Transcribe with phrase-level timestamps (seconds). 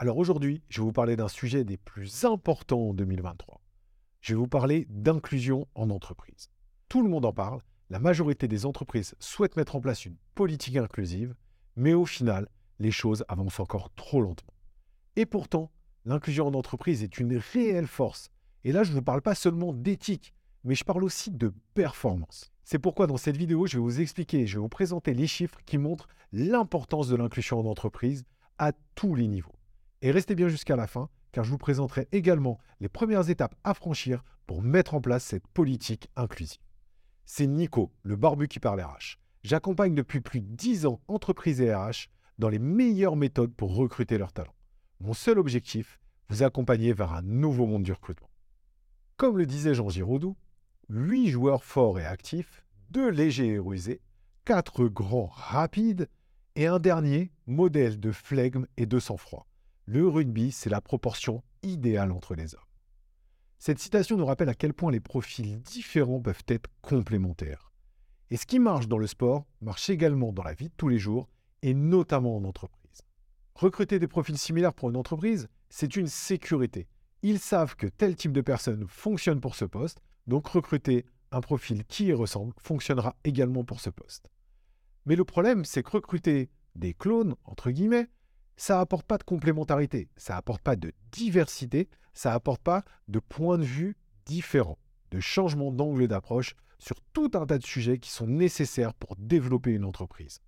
[0.00, 3.60] Alors aujourd'hui, je vais vous parler d'un sujet des plus importants en 2023.
[4.20, 6.50] Je vais vous parler d'inclusion en entreprise.
[6.88, 10.76] Tout le monde en parle, la majorité des entreprises souhaitent mettre en place une politique
[10.76, 11.34] inclusive,
[11.74, 14.54] mais au final, les choses avancent encore trop lentement.
[15.16, 15.72] Et pourtant,
[16.04, 18.30] l'inclusion en entreprise est une réelle force.
[18.62, 22.52] Et là, je ne parle pas seulement d'éthique, mais je parle aussi de performance.
[22.62, 25.58] C'est pourquoi dans cette vidéo, je vais vous expliquer, je vais vous présenter les chiffres
[25.66, 28.24] qui montrent l'importance de l'inclusion en entreprise
[28.58, 29.57] à tous les niveaux.
[30.00, 33.74] Et restez bien jusqu'à la fin, car je vous présenterai également les premières étapes à
[33.74, 36.60] franchir pour mettre en place cette politique inclusive.
[37.24, 39.18] C'est Nico, le barbu qui parle RH.
[39.42, 44.18] J'accompagne depuis plus de 10 ans entreprises et RH dans les meilleures méthodes pour recruter
[44.18, 44.54] leurs talents.
[45.00, 48.30] Mon seul objectif, vous accompagner vers un nouveau monde du recrutement.
[49.16, 50.36] Comme le disait Jean Giraudoux,
[50.90, 54.00] 8 joueurs forts et actifs, 2 légers et rusés,
[54.44, 56.08] 4 grands rapides
[56.56, 59.46] et un dernier modèle de flegme et de sang-froid.
[59.90, 62.60] Le rugby, c'est la proportion idéale entre les hommes.
[63.58, 67.72] Cette citation nous rappelle à quel point les profils différents peuvent être complémentaires.
[68.28, 70.98] Et ce qui marche dans le sport marche également dans la vie de tous les
[70.98, 71.26] jours,
[71.62, 73.00] et notamment en entreprise.
[73.54, 76.86] Recruter des profils similaires pour une entreprise, c'est une sécurité.
[77.22, 81.86] Ils savent que tel type de personne fonctionne pour ce poste, donc recruter un profil
[81.86, 84.28] qui y ressemble fonctionnera également pour ce poste.
[85.06, 88.10] Mais le problème, c'est que recruter des clones, entre guillemets,
[88.58, 93.56] ça apporte pas de complémentarité, ça apporte pas de diversité, ça apporte pas de points
[93.56, 94.78] de vue différents,
[95.12, 99.70] de changement d'angle d'approche sur tout un tas de sujets qui sont nécessaires pour développer
[99.70, 100.40] une entreprise.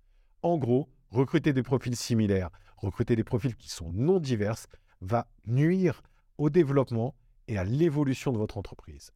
[0.43, 4.67] En gros, recruter des profils similaires, recruter des profils qui sont non divers,
[4.99, 6.03] va nuire
[6.37, 7.15] au développement
[7.47, 9.11] et à l'évolution de votre entreprise.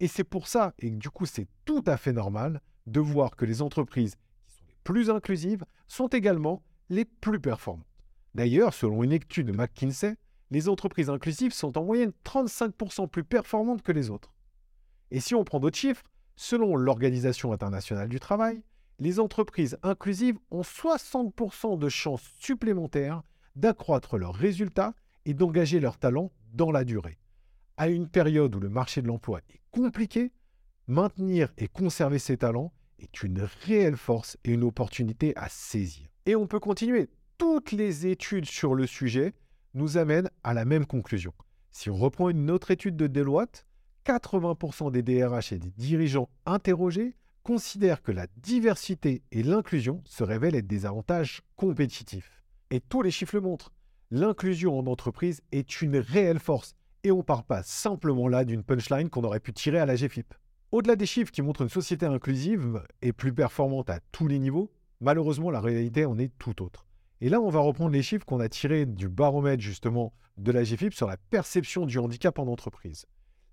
[0.00, 3.44] Et c'est pour ça, et du coup c'est tout à fait normal, de voir que
[3.44, 7.86] les entreprises qui sont les plus inclusives sont également les plus performantes.
[8.34, 10.16] D'ailleurs, selon une étude de McKinsey,
[10.50, 14.34] les entreprises inclusives sont en moyenne 35% plus performantes que les autres.
[15.10, 16.04] Et si on prend d'autres chiffres,
[16.36, 18.62] selon l'Organisation internationale du travail,
[18.98, 23.22] les entreprises inclusives ont 60% de chances supplémentaires
[23.56, 24.94] d'accroître leurs résultats
[25.24, 27.18] et d'engager leurs talents dans la durée.
[27.76, 30.32] À une période où le marché de l'emploi est compliqué,
[30.86, 36.08] maintenir et conserver ses talents est une réelle force et une opportunité à saisir.
[36.26, 37.10] Et on peut continuer
[37.42, 39.34] toutes les études sur le sujet
[39.74, 41.32] nous amènent à la même conclusion.
[41.72, 43.66] Si on reprend une autre étude de Deloitte,
[44.06, 50.54] 80% des DRH et des dirigeants interrogés considèrent que la diversité et l'inclusion se révèlent
[50.54, 52.44] être des avantages compétitifs.
[52.70, 53.72] Et tous les chiffres le montrent.
[54.12, 56.76] L'inclusion en entreprise est une réelle force.
[57.02, 59.96] Et on ne part pas simplement là d'une punchline qu'on aurait pu tirer à la
[59.96, 60.32] GFIP.
[60.70, 64.70] Au-delà des chiffres qui montrent une société inclusive et plus performante à tous les niveaux,
[65.00, 66.86] malheureusement la réalité en est tout autre.
[67.22, 70.64] Et là, on va reprendre les chiffres qu'on a tirés du baromètre justement de la
[70.64, 73.06] GFIP sur la perception du handicap en entreprise.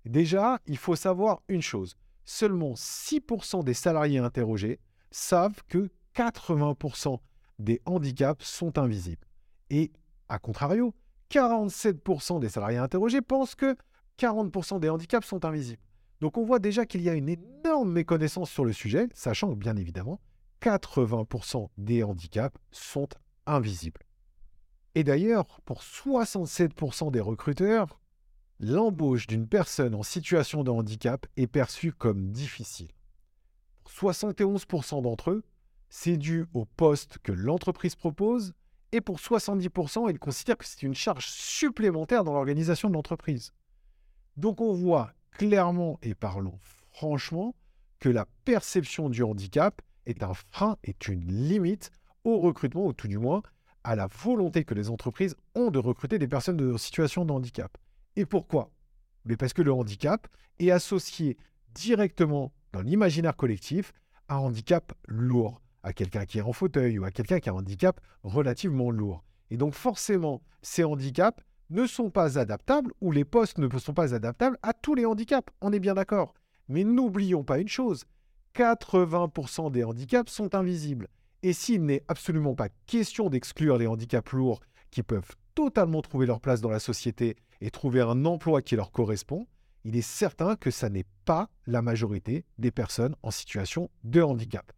[0.04, 1.94] Déjà, il faut savoir une chose.
[2.24, 4.80] Seulement 6% des salariés interrogés
[5.12, 7.20] savent que 80%
[7.60, 9.24] des handicaps sont invisibles.
[9.70, 9.92] Et
[10.28, 10.92] à contrario,
[11.30, 13.76] 47% des salariés interrogés pensent que
[14.18, 15.82] 40% des handicaps sont invisibles.
[16.20, 19.58] Donc on voit déjà qu'il y a une énorme méconnaissance sur le sujet, sachant que
[19.58, 20.20] bien évidemment,
[20.60, 23.08] 80% des handicaps sont
[23.46, 24.00] invisible.
[24.94, 28.00] Et d'ailleurs, pour 67% des recruteurs,
[28.58, 32.90] l'embauche d'une personne en situation de handicap est perçue comme difficile.
[33.84, 35.42] Pour 71% d'entre eux,
[35.88, 38.52] c'est dû au poste que l'entreprise propose
[38.92, 43.52] et pour 70%, ils considèrent que c'est une charge supplémentaire dans l'organisation de l'entreprise.
[44.36, 46.58] Donc on voit clairement et parlons
[46.92, 47.54] franchement
[47.98, 51.90] que la perception du handicap est un frein, est une limite
[52.24, 53.42] au recrutement, ou tout du moins
[53.84, 57.78] à la volonté que les entreprises ont de recruter des personnes en situation de handicap.
[58.16, 58.70] Et pourquoi?
[59.24, 60.28] Mais Parce que le handicap
[60.58, 61.36] est associé
[61.74, 63.92] directement dans l'imaginaire collectif
[64.28, 67.52] à un handicap lourd, à quelqu'un qui est en fauteuil ou à quelqu'un qui a
[67.52, 69.24] un handicap relativement lourd.
[69.50, 74.14] Et donc forcément, ces handicaps ne sont pas adaptables ou les postes ne sont pas
[74.14, 75.52] adaptables à tous les handicaps.
[75.60, 76.34] On est bien d'accord.
[76.68, 78.04] Mais n'oublions pas une chose,
[78.54, 81.08] 80% des handicaps sont invisibles.
[81.42, 84.60] Et s'il n'est absolument pas question d'exclure les handicaps lourds
[84.90, 88.92] qui peuvent totalement trouver leur place dans la société et trouver un emploi qui leur
[88.92, 89.46] correspond,
[89.84, 94.72] il est certain que ça n'est pas la majorité des personnes en situation de handicap.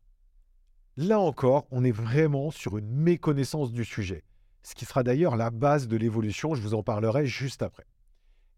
[0.97, 4.23] Là encore, on est vraiment sur une méconnaissance du sujet,
[4.63, 7.85] ce qui sera d'ailleurs la base de l'évolution, je vous en parlerai juste après.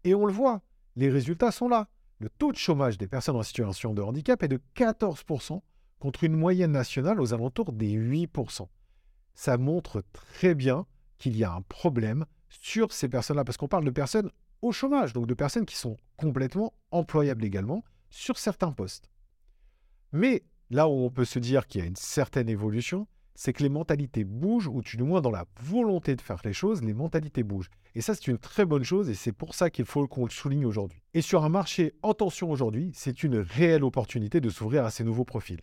[0.03, 0.61] Et on le voit,
[0.95, 1.87] les résultats sont là.
[2.19, 5.61] Le taux de chômage des personnes en situation de handicap est de 14%
[6.05, 8.67] contre une moyenne nationale aux alentours des 8%.
[9.33, 10.85] Ça montre très bien
[11.17, 14.29] qu'il y a un problème sur ces personnes-là, parce qu'on parle de personnes
[14.61, 19.09] au chômage, donc de personnes qui sont complètement employables également sur certains postes.
[20.11, 23.63] Mais là où on peut se dire qu'il y a une certaine évolution, c'est que
[23.63, 27.41] les mentalités bougent, ou du moins dans la volonté de faire les choses, les mentalités
[27.41, 27.71] bougent.
[27.95, 30.29] Et ça, c'est une très bonne chose, et c'est pour ça qu'il faut qu'on le
[30.29, 31.01] souligne aujourd'hui.
[31.15, 35.03] Et sur un marché en tension aujourd'hui, c'est une réelle opportunité de s'ouvrir à ces
[35.03, 35.61] nouveaux profils.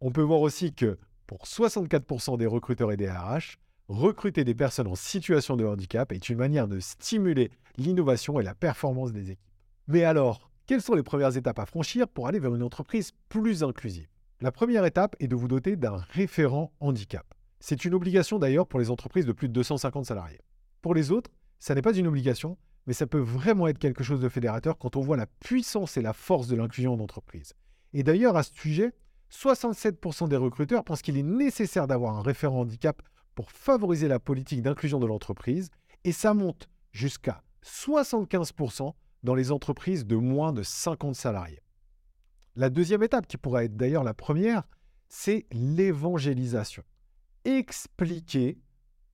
[0.00, 0.96] On peut voir aussi que
[1.26, 3.58] pour 64% des recruteurs et des RH,
[3.88, 8.54] recruter des personnes en situation de handicap est une manière de stimuler l'innovation et la
[8.54, 9.40] performance des équipes.
[9.88, 13.64] Mais alors, quelles sont les premières étapes à franchir pour aller vers une entreprise plus
[13.64, 14.06] inclusive?
[14.40, 17.26] La première étape est de vous doter d'un référent handicap.
[17.58, 20.40] C'est une obligation d'ailleurs pour les entreprises de plus de 250 salariés.
[20.80, 22.56] Pour les autres, ça n'est pas une obligation,
[22.86, 26.02] mais ça peut vraiment être quelque chose de fédérateur quand on voit la puissance et
[26.02, 27.54] la force de l'inclusion en entreprise.
[27.94, 28.92] Et d'ailleurs, à ce sujet,
[29.32, 33.02] 67% des recruteurs pensent qu'il est nécessaire d'avoir un référent handicap
[33.34, 35.70] pour favoriser la politique d'inclusion de l'entreprise,
[36.04, 41.60] et ça monte jusqu'à 75% dans les entreprises de moins de 50 salariés.
[42.56, 44.64] La deuxième étape, qui pourrait être d'ailleurs la première,
[45.08, 46.82] c'est l'évangélisation.
[47.44, 48.58] Expliquer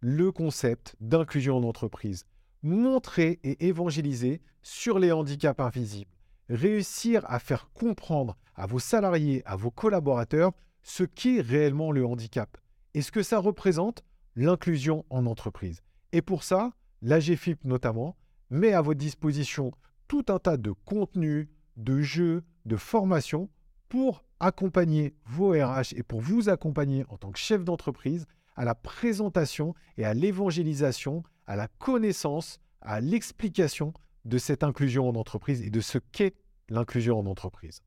[0.00, 2.24] le concept d'inclusion en entreprise,
[2.62, 6.10] montrer et évangéliser sur les handicaps invisibles,
[6.48, 10.52] réussir à faire comprendre à vos salariés, à vos collaborateurs,
[10.82, 12.56] ce qu'est réellement le handicap
[12.94, 14.04] et ce que ça représente
[14.36, 15.82] l'inclusion en entreprise?
[16.12, 18.16] Et pour ça, l'AGFIP notamment
[18.50, 19.72] met à votre disposition
[20.06, 23.48] tout un tas de contenus, de jeux, de formations
[23.88, 28.26] pour accompagner vos RH et pour vous accompagner en tant que chef d'entreprise
[28.56, 33.92] à la présentation et à l'évangélisation, à la connaissance, à l'explication
[34.24, 36.34] de cette inclusion en entreprise et de ce qu'est
[36.68, 37.80] l'inclusion en entreprise.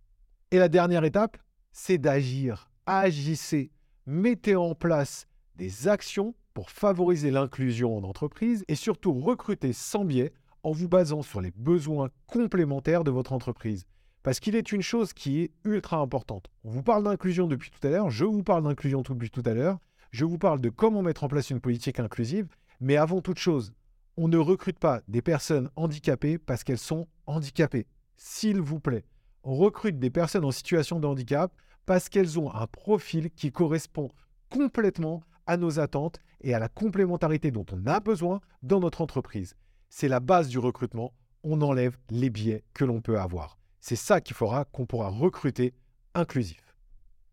[0.52, 1.38] Et la dernière étape,
[1.72, 2.70] c'est d'agir.
[2.86, 3.72] Agissez,
[4.06, 10.34] mettez en place des actions pour favoriser l'inclusion en entreprise et surtout recruter sans biais
[10.64, 13.86] en vous basant sur les besoins complémentaires de votre entreprise.
[14.24, 16.48] Parce qu'il est une chose qui est ultra importante.
[16.64, 19.54] On vous parle d'inclusion depuis tout à l'heure, je vous parle d'inclusion depuis tout à
[19.54, 19.80] l'heure,
[20.12, 22.48] je vous parle de comment mettre en place une politique inclusive,
[22.80, 23.74] mais avant toute chose,
[24.18, 27.86] on ne recrute pas des personnes handicapées parce qu'elles sont handicapées.
[28.16, 29.06] S'il vous plaît,
[29.44, 31.54] on recrute des personnes en situation de handicap
[31.86, 34.10] parce qu'elles ont un profil qui correspond
[34.50, 39.56] complètement à nos attentes et à la complémentarité dont on a besoin dans notre entreprise.
[39.90, 41.14] C'est la base du recrutement.
[41.44, 43.58] On enlève les biais que l'on peut avoir.
[43.80, 45.74] C'est ça qui fera qu'on pourra recruter
[46.16, 46.76] inclusif.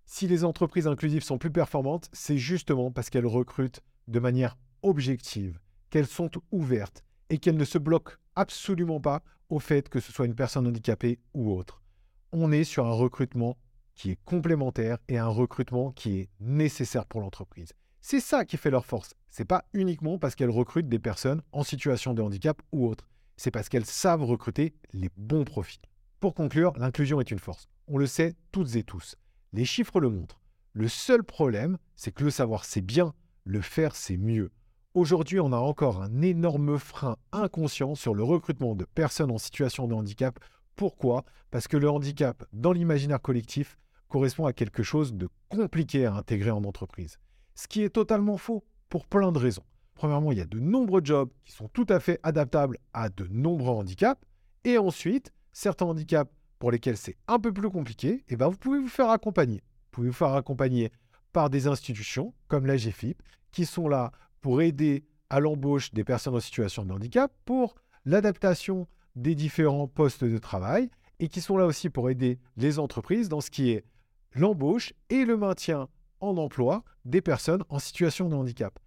[0.04, 5.58] Si les entreprises inclusives sont plus performantes, c'est justement parce qu'elles recrutent de manière objective,
[5.94, 10.26] qu'elles sont ouvertes et qu'elles ne se bloquent absolument pas au fait que ce soit
[10.26, 11.84] une personne handicapée ou autre.
[12.32, 13.56] On est sur un recrutement
[13.94, 17.74] qui est complémentaire et un recrutement qui est nécessaire pour l'entreprise.
[18.00, 19.14] C'est ça qui fait leur force.
[19.30, 23.08] C'est pas uniquement parce qu'elles recrutent des personnes en situation de handicap ou autre.
[23.36, 25.80] C'est parce qu'elles savent recruter les bons profils.
[26.18, 27.68] Pour conclure, l'inclusion est une force.
[27.86, 29.14] On le sait toutes et tous.
[29.52, 30.40] Les chiffres le montrent.
[30.72, 34.50] Le seul problème, c'est que le savoir c'est bien, le faire c'est mieux.
[34.94, 39.88] Aujourd'hui, on a encore un énorme frein inconscient sur le recrutement de personnes en situation
[39.88, 40.38] de handicap.
[40.76, 41.24] Pourquoi?
[41.50, 43.76] Parce que le handicap, dans l'imaginaire collectif,
[44.08, 47.18] correspond à quelque chose de compliqué à intégrer en entreprise.
[47.56, 49.64] Ce qui est totalement faux pour plein de raisons.
[49.96, 53.26] Premièrement, il y a de nombreux jobs qui sont tout à fait adaptables à de
[53.32, 54.22] nombreux handicaps.
[54.62, 58.78] Et ensuite, certains handicaps pour lesquels c'est un peu plus compliqué, eh ben vous pouvez
[58.78, 59.56] vous faire accompagner.
[59.56, 60.92] Vous pouvez vous faire accompagner
[61.32, 63.20] par des institutions comme la GFIP
[63.50, 64.12] qui sont là
[64.44, 68.86] pour aider à l'embauche des personnes en situation de handicap, pour l'adaptation
[69.16, 73.40] des différents postes de travail et qui sont là aussi pour aider les entreprises dans
[73.40, 73.86] ce qui est
[74.34, 75.88] l'embauche et le maintien
[76.20, 78.78] en emploi des personnes en situation de handicap.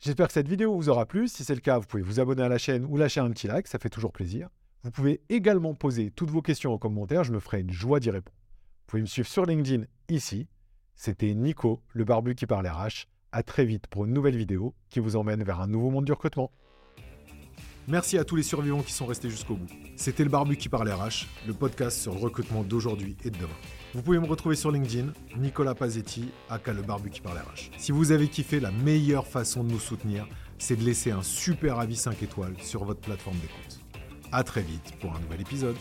[0.00, 1.28] J'espère que cette vidéo vous aura plu.
[1.28, 3.46] Si c'est le cas, vous pouvez vous abonner à la chaîne ou lâcher un petit
[3.46, 4.48] like, ça fait toujours plaisir.
[4.82, 8.10] Vous pouvez également poser toutes vos questions en commentaire, je me ferai une joie d'y
[8.10, 8.36] répondre.
[8.36, 10.48] Vous pouvez me suivre sur LinkedIn ici.
[10.96, 13.06] C'était Nico, le barbu qui parle RH.
[13.36, 16.12] À très vite pour une nouvelle vidéo qui vous emmène vers un nouveau monde du
[16.12, 16.52] recrutement.
[17.88, 19.66] Merci à tous les survivants qui sont restés jusqu'au bout.
[19.96, 23.56] C'était le Barbu qui parle RH, le podcast sur le recrutement d'aujourd'hui et de demain.
[23.92, 27.72] Vous pouvez me retrouver sur LinkedIn, Nicolas Pazetti, aka le Barbu qui parle RH.
[27.76, 31.80] Si vous avez kiffé, la meilleure façon de nous soutenir, c'est de laisser un super
[31.80, 33.80] avis 5 étoiles sur votre plateforme d'écoute.
[34.30, 35.76] À très vite pour un nouvel épisode.